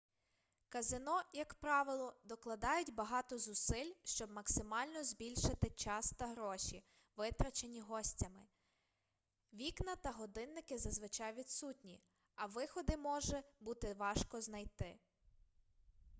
[0.69, 6.83] казино як правило докладають багато зусиль щоб максимально збільшити час та гроші
[7.17, 8.47] витрачені гостями
[9.53, 12.01] вікна та годинники зазвичай відсутні
[12.35, 14.99] а виходи може бути важко знайти